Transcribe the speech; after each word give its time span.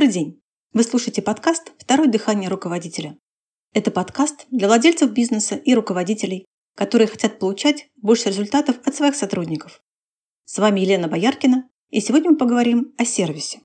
Добрый 0.00 0.14
день! 0.14 0.40
Вы 0.72 0.82
слушаете 0.82 1.20
подкаст 1.20 1.72
«Второе 1.76 2.08
дыхание 2.08 2.48
руководителя». 2.48 3.18
Это 3.74 3.90
подкаст 3.90 4.46
для 4.50 4.66
владельцев 4.66 5.10
бизнеса 5.10 5.56
и 5.56 5.74
руководителей, 5.74 6.46
которые 6.74 7.06
хотят 7.06 7.38
получать 7.38 7.90
больше 7.96 8.30
результатов 8.30 8.78
от 8.86 8.94
своих 8.94 9.14
сотрудников. 9.14 9.82
С 10.46 10.56
вами 10.56 10.80
Елена 10.80 11.06
Бояркина, 11.06 11.68
и 11.90 12.00
сегодня 12.00 12.30
мы 12.30 12.38
поговорим 12.38 12.94
о 12.96 13.04
сервисе. 13.04 13.60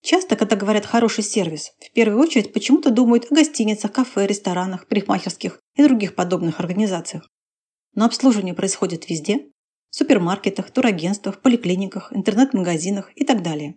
Часто, 0.00 0.36
когда 0.36 0.56
говорят 0.56 0.86
«хороший 0.86 1.22
сервис», 1.22 1.74
в 1.78 1.92
первую 1.92 2.22
очередь 2.22 2.54
почему-то 2.54 2.90
думают 2.90 3.30
о 3.30 3.34
гостиницах, 3.34 3.92
кафе, 3.92 4.26
ресторанах, 4.26 4.88
парикмахерских 4.88 5.60
и 5.76 5.82
других 5.82 6.14
подобных 6.14 6.58
организациях. 6.58 7.28
Но 7.94 8.06
обслуживание 8.06 8.54
происходит 8.54 9.10
везде– 9.10 9.50
в 9.90 9.96
супермаркетах, 9.96 10.70
турагентствах, 10.70 11.42
поликлиниках, 11.42 12.14
интернет-магазинах 12.14 13.12
и 13.14 13.26
так 13.26 13.42
далее. 13.42 13.76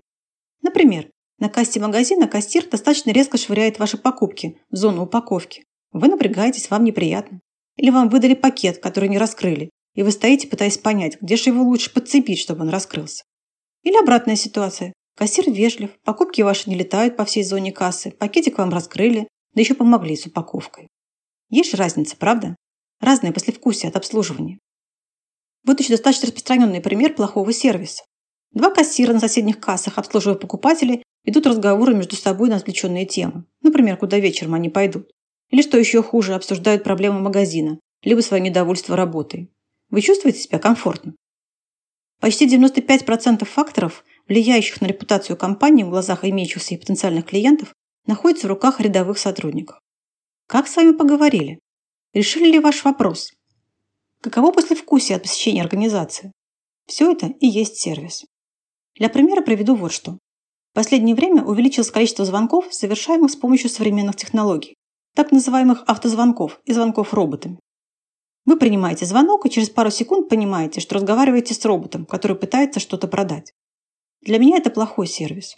Например, 0.62 1.10
на 1.40 1.50
кассе 1.50 1.80
магазина 1.80 2.27
кассир 2.27 2.68
достаточно 2.68 3.12
резко 3.12 3.38
швыряет 3.38 3.77
ваши 3.77 3.98
покупки 3.98 4.58
в 4.72 4.76
зону 4.76 5.04
упаковки. 5.04 5.66
Вы 5.91 6.08
напрягаетесь, 6.08 6.70
вам 6.70 6.84
неприятно. 6.84 7.41
Или 7.76 7.91
вам 7.91 8.10
выдали 8.10 8.34
пакет, 8.34 8.80
который 8.80 9.08
не 9.08 9.20
раскрыли, 9.20 9.70
и 9.94 10.02
вы 10.02 10.12
стоите, 10.12 10.48
пытаясь 10.48 10.80
понять, 10.80 11.22
где 11.22 11.36
же 11.36 11.52
его 11.52 11.63
лучше 11.63 11.94
подцепить, 11.94 12.40
чтобы 12.40 12.62
он 12.62 12.70
раскрылся. 12.70 13.23
Или 13.84 13.98
обратная 13.98 14.36
ситуация. 14.36 14.94
Кассир 15.16 15.50
вежлив, 15.50 15.91
покупки 16.04 16.41
ваши 16.41 16.70
не 16.70 16.76
летают 16.76 17.16
по 17.16 17.26
всей 17.26 17.44
зоне 17.44 17.72
кассы, 17.72 18.12
пакетик 18.12 18.58
вам 18.58 18.70
раскрыли, 18.70 19.27
да 19.54 19.62
еще 19.62 19.74
помогли 19.74 20.16
с 20.16 20.26
упаковкой. 20.26 20.88
Есть 21.49 21.72
же 21.72 21.77
разница, 21.77 22.18
правда? 22.18 22.55
Разное 22.99 23.32
послевкусие 23.32 23.90
от 23.90 23.96
обслуживания. 23.96 24.60
Вот 25.65 25.80
еще 25.80 25.90
достаточно 25.90 26.27
распространенный 26.27 26.82
пример 26.82 27.13
плохого 27.13 27.54
сервиса. 27.54 28.04
Два 28.52 28.71
кассира 28.71 29.13
на 29.13 29.20
соседних 29.20 29.60
кассах, 29.60 29.98
обслуживая 29.98 30.38
покупателей, 30.38 31.04
ведут 31.28 31.46
разговоры 31.46 31.94
между 31.94 32.16
собой 32.16 32.50
на 32.50 32.56
отвлеченные 32.56 33.06
темы. 33.06 33.44
Например, 33.62 33.98
куда 33.98 34.18
вечером 34.18 34.54
они 34.54 34.70
пойдут. 34.70 35.12
Или, 35.50 35.62
что 35.62 35.78
еще 35.78 36.02
хуже, 36.02 36.34
обсуждают 36.34 36.84
проблемы 36.84 37.20
магазина, 37.20 37.80
либо 38.02 38.22
свое 38.22 38.42
недовольство 38.42 38.96
работой. 38.96 39.52
Вы 39.90 40.02
чувствуете 40.02 40.40
себя 40.40 40.58
комфортно? 40.58 41.16
Почти 42.22 42.48
95% 42.48 43.44
факторов, 43.46 44.05
влияющих 44.28 44.82
на 44.82 44.86
репутацию 44.88 45.38
компании 45.38 45.84
в 45.84 45.90
глазах 45.90 46.24
имеющихся 46.24 46.74
и 46.74 46.78
потенциальных 46.78 47.26
клиентов, 47.26 47.74
находятся 48.05 48.48
в 48.48 48.50
руках 48.50 48.80
рядовых 48.80 49.20
сотрудников. 49.20 49.80
Как 50.48 50.68
с 50.68 50.78
вами 50.78 50.94
поговорили? 50.94 51.60
Решили 52.14 52.52
ли 52.52 52.60
ваш 52.60 52.86
вопрос? 52.86 53.34
Каково 54.22 54.52
послевкусие 54.52 55.18
от 55.18 55.24
посещения 55.24 55.62
организации? 55.62 56.32
Все 56.88 57.12
это 57.12 57.28
и 57.28 57.48
есть 57.48 57.76
сервис. 57.76 58.26
Для 58.96 59.10
примера 59.10 59.42
приведу 59.42 59.76
вот 59.76 59.92
что. 59.92 60.18
Последнее 60.78 61.16
время 61.16 61.44
увеличилось 61.44 61.90
количество 61.90 62.24
звонков, 62.24 62.72
совершаемых 62.72 63.32
с 63.32 63.36
помощью 63.36 63.68
современных 63.68 64.16
технологий, 64.16 64.75
так 65.16 65.31
называемых 65.31 65.84
автозвонков 65.88 66.62
и 66.66 66.72
звонков 66.72 67.16
роботами. 67.16 67.58
Вы 68.46 68.59
принимаете 68.59 69.08
звонок 69.08 69.48
и 69.48 69.50
через 69.50 69.72
пару 69.72 69.90
секунд 69.90 70.30
понимаете, 70.30 70.80
что 70.80 70.94
разговариваете 70.94 71.56
с 71.56 71.66
роботом, 71.66 72.06
который 72.06 72.38
пытается 72.38 72.80
что-то 72.80 73.08
продать. 73.08 73.53
Для 74.22 74.38
меня 74.38 74.58
это 74.58 74.70
плохой 74.70 75.08
сервис. 75.08 75.56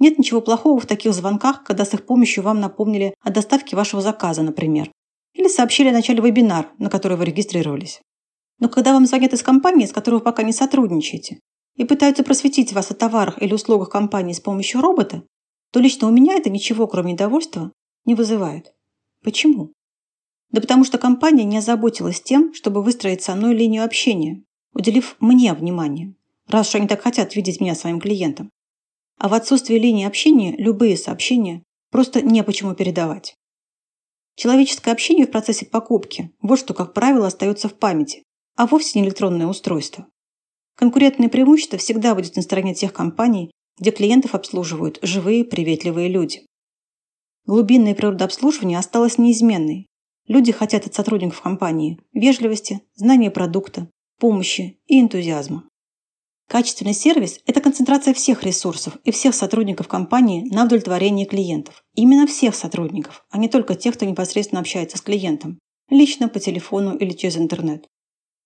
Нет 0.00 0.18
ничего 0.18 0.40
плохого 0.40 0.80
в 0.80 0.86
таких 0.86 1.14
звонках, 1.14 1.62
когда 1.62 1.84
с 1.84 1.94
их 1.94 2.04
помощью 2.04 2.42
вам 2.42 2.58
напомнили 2.58 3.14
о 3.22 3.30
доставке 3.30 3.76
вашего 3.76 4.02
заказа, 4.02 4.42
например, 4.42 4.90
или 5.34 5.46
сообщили 5.46 5.90
о 5.90 5.92
начале 5.92 6.20
вебинар, 6.20 6.72
на 6.78 6.90
который 6.90 7.16
вы 7.16 7.26
регистрировались. 7.26 8.00
Но 8.58 8.68
когда 8.68 8.92
вам 8.92 9.06
звонят 9.06 9.32
из 9.34 9.44
компании, 9.44 9.86
с 9.86 9.92
которой 9.92 10.16
вы 10.16 10.20
пока 10.22 10.42
не 10.42 10.52
сотрудничаете, 10.52 11.38
и 11.78 11.84
пытаются 11.84 12.24
просветить 12.24 12.72
вас 12.72 12.90
о 12.90 12.94
товарах 12.94 13.40
или 13.40 13.54
услугах 13.54 13.88
компании 13.88 14.34
с 14.34 14.40
помощью 14.40 14.82
робота, 14.82 15.22
то 15.72 15.80
лично 15.80 16.08
у 16.08 16.10
меня 16.10 16.34
это 16.34 16.50
ничего, 16.50 16.86
кроме 16.86 17.12
недовольства, 17.12 17.72
не 18.04 18.14
вызывает. 18.14 18.74
Почему? 19.22 19.72
Да 20.50 20.60
потому 20.60 20.84
что 20.84 20.98
компания 20.98 21.44
не 21.44 21.58
озаботилась 21.58 22.20
тем, 22.20 22.52
чтобы 22.52 22.82
выстроить 22.82 23.22
со 23.22 23.34
мной 23.34 23.54
линию 23.54 23.84
общения, 23.84 24.42
уделив 24.74 25.16
мне 25.20 25.54
внимание, 25.54 26.14
раз 26.48 26.68
уж 26.68 26.74
они 26.74 26.88
так 26.88 27.00
хотят 27.00 27.36
видеть 27.36 27.60
меня 27.60 27.74
своим 27.74 28.00
клиентом. 28.00 28.50
А 29.18 29.28
в 29.28 29.34
отсутствии 29.34 29.78
линии 29.78 30.06
общения 30.06 30.56
любые 30.56 30.96
сообщения 30.96 31.62
просто 31.90 32.22
не 32.22 32.42
почему 32.42 32.74
передавать. 32.74 33.36
Человеческое 34.34 34.92
общение 34.92 35.26
в 35.26 35.30
процессе 35.30 35.66
покупки– 35.66 36.32
вот 36.42 36.58
что, 36.58 36.74
как 36.74 36.92
правило, 36.92 37.26
остается 37.26 37.68
в 37.68 37.74
памяти, 37.74 38.22
а 38.56 38.66
вовсе 38.66 38.98
не 38.98 39.06
электронное 39.06 39.46
устройство. 39.46 40.06
Конкурентное 40.78 41.28
преимущество 41.28 41.76
всегда 41.76 42.14
будет 42.14 42.36
на 42.36 42.42
стороне 42.42 42.72
тех 42.72 42.92
компаний, 42.92 43.50
где 43.80 43.90
клиентов 43.90 44.36
обслуживают 44.36 45.00
живые, 45.02 45.44
приветливые 45.44 46.08
люди. 46.08 46.46
Глубинная 47.46 47.96
природа 47.96 48.26
обслуживания 48.26 48.78
осталась 48.78 49.18
неизменной. 49.18 49.86
Люди 50.28 50.52
хотят 50.52 50.86
от 50.86 50.94
сотрудников 50.94 51.40
компании 51.40 51.98
вежливости, 52.12 52.80
знания 52.94 53.32
продукта, 53.32 53.90
помощи 54.20 54.78
и 54.86 55.00
энтузиазма. 55.00 55.64
Качественный 56.48 56.94
сервис– 56.94 57.40
это 57.46 57.60
концентрация 57.60 58.14
всех 58.14 58.44
ресурсов 58.44 58.98
и 59.02 59.10
всех 59.10 59.34
сотрудников 59.34 59.88
компании 59.88 60.48
на 60.48 60.64
удовлетворение 60.64 61.26
клиентов. 61.26 61.82
Именно 61.94 62.28
всех 62.28 62.54
сотрудников, 62.54 63.24
а 63.30 63.38
не 63.38 63.48
только 63.48 63.74
тех, 63.74 63.96
кто 63.96 64.06
непосредственно 64.06 64.60
общается 64.60 64.96
с 64.96 65.00
клиентом. 65.00 65.58
Лично, 65.90 66.28
по 66.28 66.38
телефону 66.38 66.96
или 66.96 67.10
через 67.10 67.36
интернет. 67.36 67.84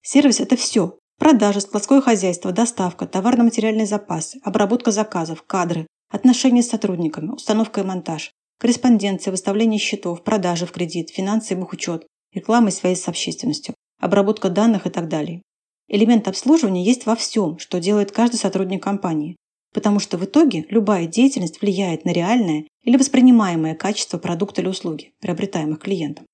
Сервис– 0.01 0.41
это 0.41 0.57
все, 0.57 0.99
Продажи, 1.19 1.61
складское 1.61 2.01
хозяйство, 2.01 2.53
доставка, 2.53 3.07
товарно-материальные 3.07 3.87
запасы, 3.87 4.41
обработка 4.43 4.91
заказов, 4.91 5.43
кадры, 5.43 5.87
отношения 6.11 6.63
с 6.63 6.69
сотрудниками, 6.69 7.31
установка 7.31 7.81
и 7.81 7.85
монтаж, 7.85 8.33
корреспонденция, 8.59 9.31
выставление 9.31 9.79
счетов, 9.79 10.25
продажи 10.25 10.67
в 10.67 10.73
кредит, 10.73 11.11
финансы 11.11 11.55
и 11.55 11.57
бухучет, 11.57 12.07
реклама 12.33 12.69
и 12.69 12.73
связи 12.73 12.99
с 12.99 13.09
общественностью, 13.09 13.75
обработка 14.01 14.51
данных 14.51 14.87
и 14.87 14.91
так 14.91 15.09
далее. 15.09 15.43
Элемент 15.89 16.27
обслуживания 16.29 16.85
есть 16.85 17.07
во 17.07 17.17
всем, 17.17 17.59
что 17.59 17.79
делает 17.79 18.13
каждый 18.13 18.37
сотрудник 18.37 18.83
компании, 18.83 19.37
потому 19.73 20.01
что 20.01 20.19
в 20.19 20.25
итоге 20.25 20.67
любая 20.69 21.07
деятельность 21.07 21.61
влияет 21.61 22.05
на 22.05 22.11
реальное 22.11 22.67
или 22.83 22.97
воспринимаемое 22.97 23.75
качество 23.75 24.19
продукта 24.19 24.61
или 24.61 24.69
услуги, 24.69 25.13
приобретаемых 25.21 25.79
клиентом. 25.79 26.27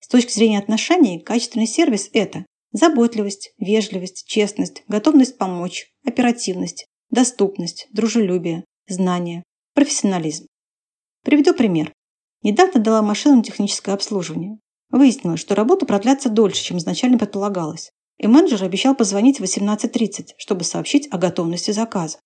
С 0.00 0.08
точки 0.08 0.32
зрения 0.32 0.58
отношений, 0.58 1.18
качественный 1.18 1.66
сервис– 1.66 2.10
это 2.12 2.44
Заботливость, 2.76 3.52
вежливость, 3.56 4.26
честность, 4.26 4.82
готовность 4.88 5.38
помочь, 5.38 5.92
оперативность, 6.04 6.88
доступность, 7.08 7.86
дружелюбие, 7.92 8.64
знания, 8.88 9.44
профессионализм. 9.74 10.48
Приведу 11.22 11.54
пример. 11.54 11.92
Недавно 12.42 12.80
дала 12.80 13.00
машину 13.00 13.44
техническое 13.44 13.92
обслуживание. 13.92 14.58
Выяснилось, 14.90 15.38
что 15.38 15.54
работа 15.54 15.86
продлятся 15.86 16.30
дольше, 16.30 16.64
чем 16.64 16.78
изначально 16.78 17.16
предполагалось. 17.16 17.92
И 18.18 18.26
менеджер 18.26 18.64
обещал 18.64 18.96
позвонить 18.96 19.38
в 19.38 19.44
18.30, 19.44 20.30
чтобы 20.36 20.64
сообщить 20.64 21.06
о 21.12 21.18
готовности 21.18 21.70
заказа. 21.70 22.18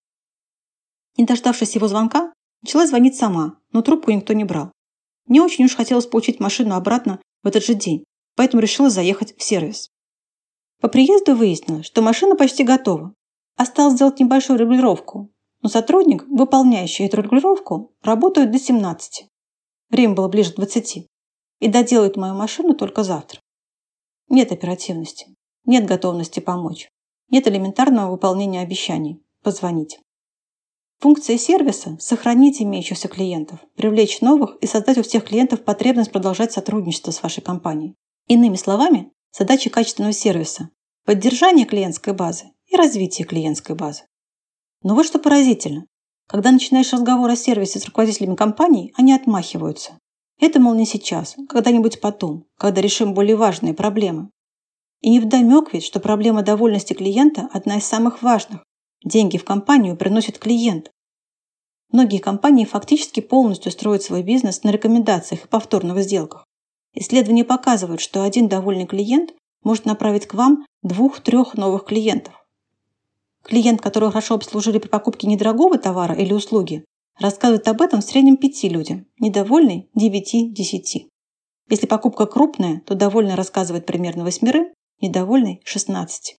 Не 1.19 1.27
дождавшись 1.27 1.75
его 1.75 1.89
звонка, 1.89 2.33
начала 2.63 2.87
звонить 2.87 3.17
сама, 3.17 3.59
но 3.73 3.83
трубку 3.83 4.13
никто 4.13 4.33
не 4.33 4.45
брал. 4.45 4.73
Не 5.27 5.43
очень 5.43 5.67
уж 5.67 5.77
хотелось 5.77 6.07
получить 6.07 6.41
машину 6.41 6.75
обратно 6.75 7.21
в 7.43 7.49
этот 7.49 7.67
же 7.67 7.75
день, 7.75 8.05
поэтому 8.35 8.63
решила 8.63 8.89
заехать 8.89 9.37
в 9.37 9.43
сервис. 9.43 9.91
По 10.81 10.89
приезду 10.89 11.35
выяснилось, 11.35 11.87
что 11.87 12.03
машина 12.03 12.37
почти 12.37 12.65
готова. 12.65 13.15
Осталось 13.57 13.95
сделать 13.95 14.21
небольшую 14.21 14.59
регулировку, 14.59 15.31
но 15.63 15.69
сотрудник, 15.69 16.25
выполняющий 16.29 17.07
эту 17.07 17.21
регулировку, 17.21 17.93
работает 18.03 18.51
до 18.53 18.59
17. 18.59 19.27
Время 19.91 20.15
было 20.15 20.29
ближе 20.29 20.53
к 20.53 20.57
20. 20.57 21.07
И 21.61 21.69
доделает 21.69 22.17
мою 22.17 22.35
машину 22.35 22.75
только 22.75 23.03
завтра. 23.03 23.41
Нет 24.29 24.53
оперативности. 24.53 25.35
Нет 25.65 25.87
готовности 25.87 26.41
помочь. 26.41 26.89
Нет 27.31 27.49
элементарного 27.49 28.13
выполнения 28.13 28.61
обещаний. 28.61 29.21
Позвонить. 29.43 29.99
Функция 31.01 31.39
сервиса– 31.39 31.97
сохранить 32.01 32.61
имеющихся 32.61 33.07
клиентов, 33.07 33.61
привлечь 33.77 34.21
новых 34.21 34.57
и 34.61 34.67
создать 34.67 34.99
у 34.99 35.03
всех 35.03 35.25
клиентов 35.25 35.63
потребность 35.63 36.11
продолжать 36.11 36.53
сотрудничество 36.53 37.13
с 37.13 37.23
вашей 37.23 37.41
компанией. 37.41 37.95
Иными 38.27 38.57
словами, 38.57 39.13
задачи 39.37 39.71
качественного 39.71 40.13
сервиса– 40.13 40.71
поддержание 41.09 41.65
клиентской 41.65 42.13
базы 42.13 42.53
и 42.67 42.77
развитие 42.77 43.27
клиентской 43.27 43.75
базы. 43.75 44.03
Но 44.83 44.95
вот 44.95 45.07
что 45.07 45.19
поразительно. 45.19 45.87
Когда 46.27 46.51
начинаешь 46.51 46.93
разговор 46.93 47.31
о 47.31 47.35
сервисе 47.35 47.79
с 47.79 47.87
руководителями 47.87 48.37
компаний, 48.37 48.93
они 48.95 49.15
отмахиваются. 49.15 49.99
Это, 50.39 50.61
мол, 50.61 50.75
не 50.75 50.85
сейчас, 50.85 51.35
когда-нибудь 51.49 52.03
потом, 52.03 52.45
когда 52.59 52.83
решим 52.83 53.15
более 53.15 53.37
важные 53.37 53.73
проблемы. 53.73 54.29
И 55.01 55.09
не 55.09 55.19
вдомек 55.19 55.73
ведь, 55.73 55.83
что 55.83 55.99
проблема 55.99 56.43
довольности 56.43 56.93
клиента– 56.93 57.49
одна 57.55 57.79
из 57.79 57.87
самых 57.87 58.21
важных. 58.21 58.63
Деньги 59.03 59.39
в 59.39 59.47
компанию 59.47 59.97
приносит 59.97 60.39
клиент. 60.39 60.91
Многие 61.91 62.19
компании 62.19 62.67
фактически 62.67 63.21
полностью 63.21 63.73
строят 63.73 64.03
свой 64.03 64.23
бизнес 64.23 64.63
на 64.63 64.69
рекомендациях 64.69 65.47
и 65.47 65.49
повторных 65.49 66.03
сделках. 66.03 66.45
Исследования 66.93 67.47
показывают, 67.47 68.03
что 68.03 68.25
один 68.25 68.47
довольный 68.47 68.87
клиент 68.87 69.33
может 69.63 69.85
направить 69.85 70.27
к 70.27 70.35
вам 70.35 70.67
двух-трех 70.83 71.55
новых 71.55 71.85
клиентов. 71.85 72.35
Клиент, 73.45 73.81
которого 73.81 74.11
хорошо 74.11 74.35
обслужили 74.35 74.79
при 74.79 74.89
покупке 74.89 75.27
недорогого 75.27 75.79
товара 75.79 76.15
или 76.15 76.33
услуги, 76.33 76.85
рассказывает 77.19 77.67
об 77.69 77.81
этом 77.81 78.01
в 78.01 78.05
среднем 78.05 78.37
пяти 78.37 78.69
людям, 78.69 79.07
недовольный– 79.19 79.89
9-10. 79.99 81.09
Если 81.71 81.87
покупка 81.87 82.27
крупная, 82.27 82.81
то 82.87 82.95
довольный 82.95 83.35
рассказывает 83.35 83.87
примерно 83.87 84.25
восьмерым, 84.25 84.69
недовольный– 85.01 85.61
16. 85.65 86.37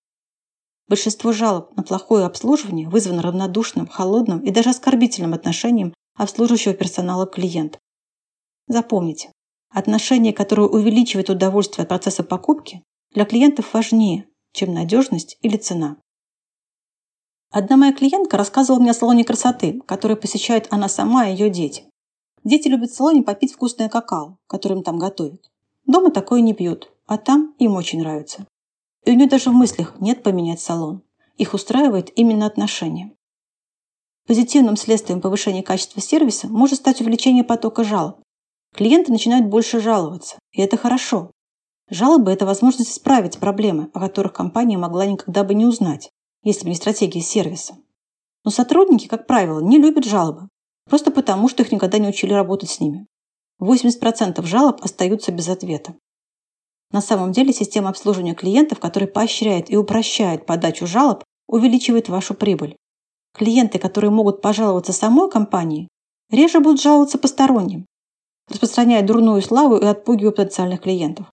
Большинство 0.87 1.31
жалоб 1.31 1.75
на 1.77 1.83
плохое 1.83 2.25
обслуживание 2.25 2.89
вызвано 2.89 3.21
равнодушным, 3.21 3.87
холодным 3.87 4.39
и 4.39 4.51
даже 4.51 4.71
оскорбительным 4.71 5.33
отношением 5.33 5.93
обслуживающего 6.15 6.73
персонала 6.73 7.25
к 7.25 7.35
клиенту. 7.35 7.77
Запомните, 8.67 9.31
отношение, 9.69 10.33
которое 10.33 10.67
увеличивает 10.67 11.29
удовольствие 11.29 11.83
от 11.83 11.89
процесса 11.89 12.23
покупки, 12.23 12.83
для 13.11 13.25
клиентов 13.25 13.73
важнее, 13.73 14.27
чем 14.51 14.73
надежность 14.73 15.37
или 15.41 15.57
цена. 15.57 15.97
Одна 17.51 17.77
моя 17.77 17.93
клиентка 17.93 18.37
рассказывала 18.37 18.79
мне 18.79 18.91
о 18.91 18.93
салоне 18.93 19.23
красоты, 19.23 19.81
который 19.87 20.15
посещает 20.15 20.67
она 20.69 20.87
сама 20.87 21.27
и 21.27 21.31
ее 21.31 21.49
дети. 21.49 21.85
Дети 22.43 22.67
любят 22.67 22.91
в 22.91 22.95
салоне 22.95 23.23
попить 23.23 23.53
вкусное 23.53 23.89
какао, 23.89 24.37
которое 24.47 24.75
им 24.75 24.83
там 24.83 24.99
готовят. 24.99 25.49
Дома 25.85 26.11
такое 26.11 26.41
не 26.41 26.53
пьют, 26.53 26.91
а 27.07 27.17
там 27.17 27.55
им 27.57 27.75
очень 27.75 27.99
нравится. 27.99 28.45
И 29.05 29.11
у 29.11 29.15
нее 29.15 29.27
даже 29.27 29.49
в 29.49 29.53
мыслях 29.53 29.99
нет 29.99 30.21
поменять 30.21 30.59
салон. 30.59 31.01
Их 31.37 31.53
устраивает 31.53 32.11
именно 32.15 32.45
отношения. 32.45 33.15
Позитивным 34.27 34.75
следствием 34.77 35.21
повышения 35.21 35.63
качества 35.63 36.01
сервиса 36.01 36.47
может 36.47 36.77
стать 36.79 37.01
увеличение 37.01 37.43
потока 37.43 37.83
жалоб. 37.83 38.21
Клиенты 38.75 39.11
начинают 39.11 39.47
больше 39.47 39.79
жаловаться, 39.79 40.37
и 40.51 40.61
это 40.61 40.77
хорошо. 40.77 41.31
Жалобы– 41.89 42.31
это 42.33 42.45
возможность 42.45 42.91
исправить 42.91 43.39
проблемы, 43.39 43.89
о 43.93 43.99
которых 43.99 44.33
компания 44.33 44.77
могла 44.77 45.07
никогда 45.07 45.43
бы 45.43 45.55
не 45.55 45.65
узнать, 45.65 46.11
если 46.43 46.63
бы 46.63 46.69
не 46.69 46.75
стратегия 46.75 47.21
сервиса. 47.21 47.77
Но 48.45 48.51
сотрудники, 48.51 49.07
как 49.07 49.25
правило, 49.25 49.59
не 49.59 49.79
любят 49.79 50.05
жалобы, 50.05 50.49
просто 50.87 51.09
потому, 51.09 51.49
что 51.49 51.63
их 51.63 51.71
никогда 51.71 51.97
не 51.97 52.07
учили 52.07 52.33
работать 52.33 52.69
с 52.69 52.79
ними. 52.79 53.07
80% 53.59 54.45
жалоб 54.45 54.83
остаются 54.83 55.31
без 55.31 55.49
ответа. 55.49 55.95
На 56.91 57.01
самом 57.01 57.31
деле 57.31 57.53
система 57.53 57.89
обслуживания 57.89 58.35
клиентов, 58.35 58.79
которая 58.79 59.09
поощряет 59.09 59.69
и 59.69 59.77
упрощает 59.77 60.45
подачу 60.45 60.85
жалоб, 60.85 61.23
увеличивает 61.47 62.07
вашу 62.07 62.35
прибыль. 62.35 62.75
Клиенты, 63.35 63.79
которые 63.79 64.11
могут 64.11 64.41
пожаловаться 64.41 64.93
самой 64.93 65.29
компании, 65.29 65.87
реже 66.29 66.59
будут 66.59 66.81
жаловаться 66.81 67.17
посторонним, 67.17 67.85
распространяя 68.47 69.03
дурную 69.03 69.41
славу 69.41 69.77
и 69.77 69.85
отпугивая 69.85 70.31
потенциальных 70.31 70.81
клиентов. 70.81 71.27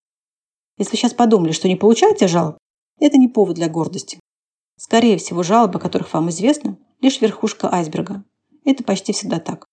Если 0.79 0.93
вы 0.93 0.97
сейчас 0.99 1.15
подумали, 1.15 1.53
что 1.53 1.69
не 1.69 1.77
получаете 1.77 2.29
жалоб, 2.29 2.59
это 3.01 3.19
не 3.19 3.29
повод 3.29 3.57
для 3.57 3.69
гордости. 3.69 4.19
Скорее 4.79 5.17
всего, 5.17 5.43
жалобы, 5.43 5.79
о 5.79 5.83
которых 5.83 6.13
вам 6.13 6.29
известно, 6.31 6.79
лишь 7.01 7.21
верхушка 7.21 7.73
айсберга. 7.73 8.25
Это 8.65 8.85
почти 8.85 9.13
всегда 9.13 9.39
так. 9.39 9.67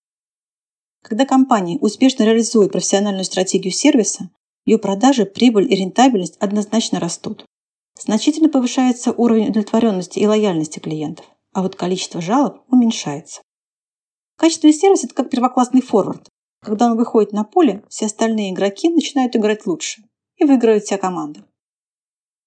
Когда 1.02 1.26
компания 1.26 1.78
успешно 1.80 2.24
реализует 2.24 2.72
профессиональную 2.72 3.26
стратегию 3.26 3.74
сервиса, 3.74 4.30
ее 4.66 4.78
продажи, 4.78 5.26
прибыль 5.26 5.72
и 5.72 5.76
рентабельность 5.76 6.38
однозначно 6.38 7.00
растут. 7.02 7.46
Значительно 8.00 8.48
повышается 8.48 9.12
уровень 9.12 9.50
удовлетворенности 9.50 10.20
и 10.20 10.26
лояльности 10.26 10.80
клиентов, 10.80 11.26
а 11.52 11.62
вот 11.62 11.76
количество 11.76 12.22
жалоб 12.22 12.62
уменьшается. 12.70 13.42
Качественный 14.38 14.74
сервис– 14.74 15.04
это 15.04 15.14
как 15.14 15.30
первоклассный 15.30 15.82
форвард. 15.82 16.30
Когда 16.62 16.86
он 16.86 16.98
выходит 16.98 17.34
на 17.34 17.44
поле, 17.44 17.84
все 17.90 18.06
остальные 18.06 18.52
игроки 18.52 18.90
начинают 18.90 19.36
играть 19.36 19.66
лучше, 19.66 20.04
и 20.38 20.46
выигрывает 20.46 20.84
вся 20.84 20.98
команда. 20.98 21.46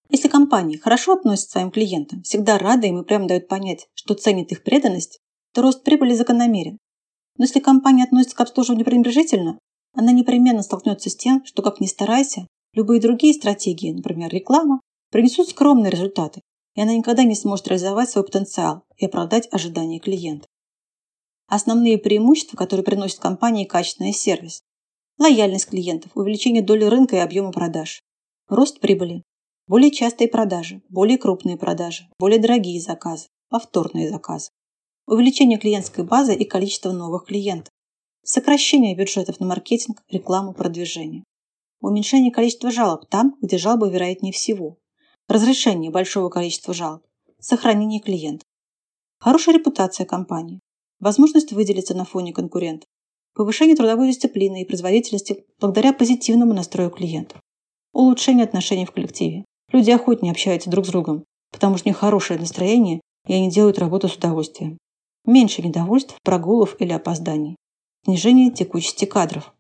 Если 0.08 0.28
компания 0.28 0.78
хорошо 0.78 1.14
относится 1.14 1.48
к 1.48 1.52
своим 1.52 1.70
клиентам, 1.70 2.22
всегда 2.22 2.58
рада 2.58 2.86
им 2.86 3.00
и 3.00 3.04
прямо 3.04 3.26
дает 3.26 3.48
понять, 3.48 3.88
что 3.94 4.14
ценит 4.14 4.52
их 4.52 4.62
преданность, 4.62 5.20
то 5.52 5.62
рост 5.62 5.82
прибыли 5.82 6.14
закономерен. 6.14 6.78
Но 7.38 7.44
если 7.44 7.60
компания 7.60 8.04
относится 8.04 8.36
к 8.36 8.40
обслуживанию 8.40 8.84
пренебрежительно, 8.84 9.58
она 9.94 10.12
непременно 10.12 10.62
столкнется 10.62 11.10
с 11.10 11.16
тем, 11.16 11.44
что, 11.44 11.62
как 11.62 11.80
ни 11.80 11.86
старайся, 11.86 12.46
любые 12.74 13.00
другие 13.00 13.34
стратегии, 13.34 13.92
например, 13.92 14.30
реклама, 14.30 14.80
принесут 15.10 15.48
скромные 15.48 15.90
результаты, 15.90 16.40
и 16.74 16.82
она 16.82 16.94
никогда 16.94 17.24
не 17.24 17.34
сможет 17.34 17.68
реализовать 17.68 18.10
свой 18.10 18.24
потенциал 18.24 18.84
и 18.96 19.06
оправдать 19.06 19.48
ожидания 19.50 19.98
клиента. 19.98 20.46
Основные 21.48 21.96
преимущества, 21.98 22.56
которые 22.56 22.84
приносит 22.84 23.18
компании 23.18 23.64
качественный 23.64 24.12
сервис. 24.12 24.62
Лояльность 25.18 25.66
клиентов, 25.70 26.12
увеличение 26.14 26.62
доли 26.62 26.84
рынка 26.84 27.16
и 27.16 27.20
объема 27.20 27.50
продаж. 27.50 28.02
Рост 28.48 28.80
прибыли, 28.80 29.22
более 29.66 29.90
частые 29.90 30.28
продажи, 30.28 30.82
более 30.90 31.16
крупные 31.16 31.56
продажи, 31.56 32.08
более 32.18 32.38
дорогие 32.38 32.80
заказы, 32.80 33.28
повторные 33.48 34.10
заказы. 34.10 34.50
Увеличение 35.06 35.58
клиентской 35.58 36.04
базы 36.04 36.34
и 36.34 36.44
количества 36.44 36.92
новых 36.92 37.26
клиентов. 37.26 37.72
Сокращение 38.24 38.94
бюджетов 38.94 39.40
на 39.40 39.46
маркетинг, 39.46 40.02
рекламу, 40.10 40.52
продвижение. 40.52 41.24
Уменьшение 41.80 42.30
количества 42.30 42.70
жалоб 42.70 43.06
там, 43.08 43.36
где 43.40 43.56
жалобы 43.56 43.88
вероятнее 43.90 44.32
всего. 44.32 44.76
Разрешение 45.28 45.90
большого 45.90 46.28
количества 46.28 46.74
жалоб. 46.74 47.02
Сохранение 47.38 48.00
клиентов. 48.00 48.46
Хорошая 49.18 49.54
репутация 49.54 50.04
компании. 50.04 50.60
Возможность 51.00 51.52
выделиться 51.52 51.94
на 51.94 52.04
фоне 52.04 52.32
конкурентов. 52.32 52.88
Повышение 53.36 53.76
трудовой 53.76 54.08
дисциплины 54.08 54.62
и 54.62 54.64
производительности 54.64 55.44
благодаря 55.60 55.92
позитивному 55.92 56.54
настрою 56.54 56.88
клиентов. 56.88 57.38
Улучшение 57.92 58.44
отношений 58.44 58.86
в 58.86 58.92
коллективе. 58.92 59.44
Люди 59.72 59.90
охотнее 59.90 60.30
общаются 60.32 60.70
друг 60.70 60.86
с 60.86 60.88
другом, 60.88 61.22
потому 61.52 61.76
что 61.76 61.86
у 61.86 61.90
них 61.90 61.98
хорошее 61.98 62.40
настроение, 62.40 63.02
и 63.26 63.34
они 63.34 63.50
делают 63.50 63.78
работу 63.78 64.08
с 64.08 64.16
удовольствием. 64.16 64.78
Меньше 65.26 65.60
недовольств, 65.60 66.16
прогулов 66.22 66.76
или 66.78 66.92
опозданий. 66.92 67.56
Снижение 68.06 68.50
текучести 68.50 69.04
кадров. 69.04 69.52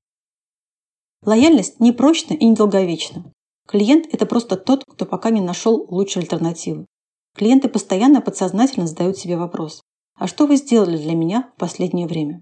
Лояльность 1.26 1.78
не 1.78 1.92
прочна 1.92 2.32
и 2.32 2.46
недолговечна. 2.46 3.30
Клиент– 3.68 4.06
это 4.12 4.24
просто 4.24 4.56
тот, 4.56 4.84
кто 4.86 5.04
пока 5.04 5.28
не 5.28 5.42
нашел 5.42 5.86
лучшей 5.90 6.22
альтернативы. 6.22 6.86
Клиенты 7.34 7.68
постоянно 7.68 8.22
подсознательно 8.22 8.86
задают 8.86 9.18
себе 9.18 9.36
вопрос 9.36 9.82
«А 10.14 10.26
что 10.28 10.46
вы 10.46 10.56
сделали 10.56 10.96
для 10.96 11.14
меня 11.14 11.52
в 11.54 11.58
последнее 11.58 12.06
время?» 12.06 12.40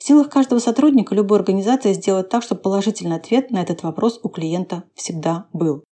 В 0.00 0.06
силах 0.06 0.30
каждого 0.30 0.60
сотрудника 0.60 1.14
любой 1.14 1.38
организации 1.38 1.92
сделать 1.92 2.30
так, 2.30 2.42
чтобы 2.42 2.62
положительный 2.62 3.16
ответ 3.16 3.50
на 3.50 3.60
этот 3.60 3.82
вопрос 3.82 4.18
у 4.22 4.30
клиента 4.30 4.84
всегда 4.94 5.46
был. 5.52 5.84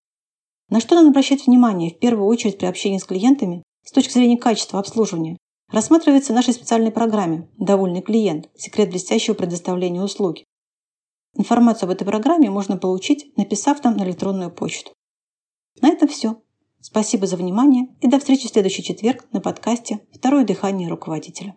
На 0.70 0.80
что 0.80 0.94
надо 0.94 1.10
обращать 1.10 1.46
внимание 1.46 1.90
в 1.90 1.98
первую 1.98 2.26
очередь 2.26 2.56
при 2.56 2.64
общении 2.64 2.96
с 2.96 3.04
клиентами 3.04 3.62
с 3.84 3.92
точки 3.92 4.14
зрения 4.14 4.38
качества 4.38 4.80
обслуживания? 4.80 5.36
Рассматривается 5.70 6.32
в 6.32 6.36
нашей 6.36 6.54
специальной 6.54 6.90
программе 6.90 7.50
«Довольный 7.58 8.00
клиент. 8.00 8.48
Секрет 8.56 8.88
блестящего 8.88 9.34
предоставления 9.34 10.02
услуги». 10.02 10.46
Информацию 11.36 11.84
об 11.84 11.92
этой 11.92 12.06
программе 12.06 12.48
можно 12.48 12.78
получить, 12.78 13.36
написав 13.36 13.84
нам 13.84 13.98
на 13.98 14.04
электронную 14.04 14.50
почту. 14.50 14.92
На 15.82 15.90
этом 15.90 16.08
все. 16.08 16.40
Спасибо 16.80 17.26
за 17.26 17.36
внимание 17.36 17.94
и 18.00 18.08
до 18.08 18.18
встречи 18.18 18.48
в 18.48 18.52
следующий 18.52 18.82
четверг 18.82 19.26
на 19.32 19.42
подкасте 19.42 20.00
«Второе 20.14 20.46
дыхание 20.46 20.88
руководителя». 20.88 21.54